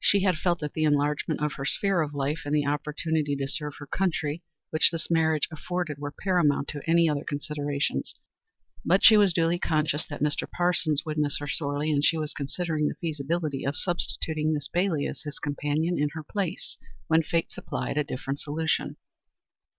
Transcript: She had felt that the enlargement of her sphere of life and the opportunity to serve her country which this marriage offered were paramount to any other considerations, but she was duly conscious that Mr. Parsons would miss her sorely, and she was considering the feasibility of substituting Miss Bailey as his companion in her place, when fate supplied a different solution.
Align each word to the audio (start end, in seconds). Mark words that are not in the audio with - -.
She 0.00 0.22
had 0.22 0.38
felt 0.38 0.60
that 0.60 0.72
the 0.72 0.84
enlargement 0.84 1.42
of 1.42 1.52
her 1.58 1.66
sphere 1.66 2.00
of 2.00 2.14
life 2.14 2.44
and 2.46 2.54
the 2.54 2.64
opportunity 2.64 3.36
to 3.36 3.46
serve 3.46 3.74
her 3.76 3.86
country 3.86 4.42
which 4.70 4.90
this 4.90 5.10
marriage 5.10 5.46
offered 5.52 5.94
were 5.98 6.14
paramount 6.18 6.68
to 6.68 6.80
any 6.88 7.10
other 7.10 7.24
considerations, 7.24 8.14
but 8.86 9.04
she 9.04 9.18
was 9.18 9.34
duly 9.34 9.58
conscious 9.58 10.06
that 10.06 10.22
Mr. 10.22 10.50
Parsons 10.50 11.02
would 11.04 11.18
miss 11.18 11.36
her 11.40 11.46
sorely, 11.46 11.92
and 11.92 12.06
she 12.06 12.16
was 12.16 12.32
considering 12.32 12.88
the 12.88 12.94
feasibility 13.02 13.66
of 13.66 13.76
substituting 13.76 14.54
Miss 14.54 14.66
Bailey 14.66 15.06
as 15.06 15.20
his 15.24 15.38
companion 15.38 15.98
in 15.98 16.08
her 16.14 16.24
place, 16.24 16.78
when 17.08 17.22
fate 17.22 17.52
supplied 17.52 17.98
a 17.98 18.02
different 18.04 18.40
solution. 18.40 18.96